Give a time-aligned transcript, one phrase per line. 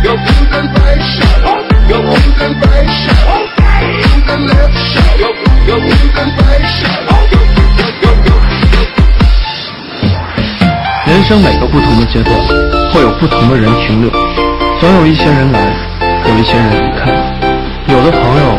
[0.04, 0.75] 要平等。
[11.28, 12.38] 人生每个不同的阶段，
[12.92, 14.08] 会有不同的人停留，
[14.78, 15.58] 总有一些人来，
[16.24, 17.10] 有一些人离开。
[17.88, 18.56] 有的朋友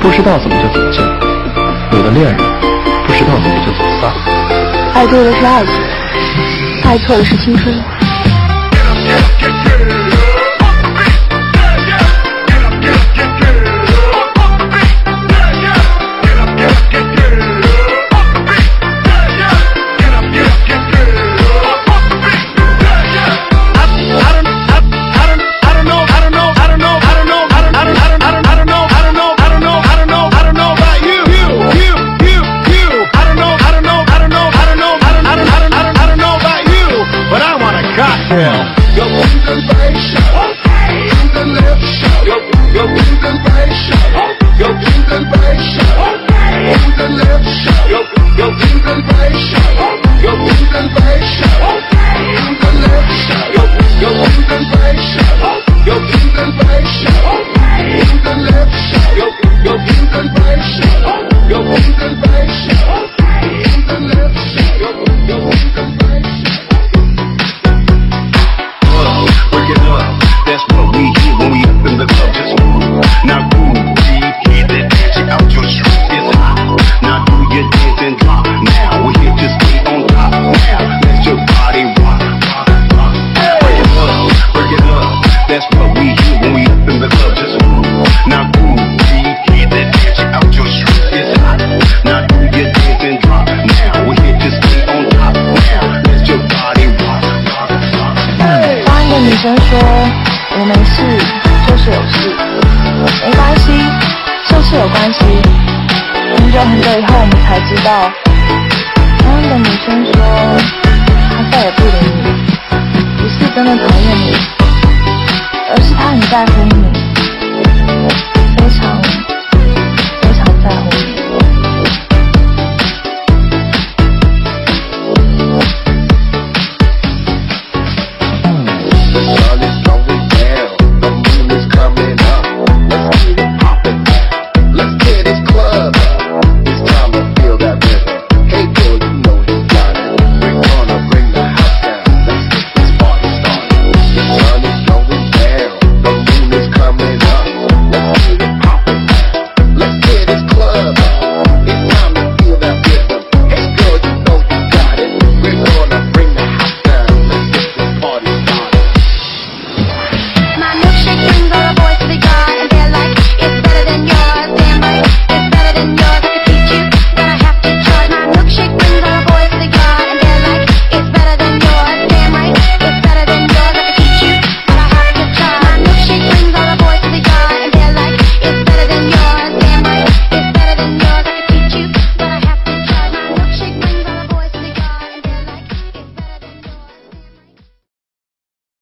[0.00, 1.04] 不知道怎么就走近，
[1.92, 2.36] 有的恋人
[3.06, 4.10] 不知道怎么就走散。
[4.94, 5.74] 爱对了是爱情，
[6.84, 7.74] 爱错了是青春。
[38.30, 38.74] down.
[38.96, 40.50] Go to the bass shop.
[40.50, 41.10] Okay.
[41.10, 42.26] To the left shop.
[42.26, 42.36] Go,
[42.74, 44.38] go to the bass shop.
[44.58, 45.98] Go to the bass shop.
[46.10, 46.70] Okay.
[46.70, 47.82] To the left shop.
[47.90, 48.00] Go,
[48.38, 49.98] go to the bass shop.
[50.22, 51.58] Go to the bass shop.
[51.70, 52.18] Okay.
[52.38, 53.46] To the left shop.
[53.54, 53.62] Go,
[54.00, 55.70] go to the bass shop.
[55.86, 57.24] Go to the bank shop.
[57.34, 58.04] Okay.
[58.04, 59.08] To the left shop.
[59.16, 59.26] Go,
[59.64, 61.02] go to the bank shop.
[61.48, 62.29] Go to the bank shop.
[99.30, 99.78] 女生说
[100.58, 101.04] 我没事
[101.68, 102.34] 就是有事
[103.24, 103.70] 没关系
[104.48, 105.20] 就是有关系
[106.36, 108.10] 很久很久以后我们才知道
[109.22, 110.12] 当一个女生说
[111.30, 111.92] 她再也不理
[112.92, 114.34] 你不是真的讨厌你
[115.70, 116.69] 而是她很在乎你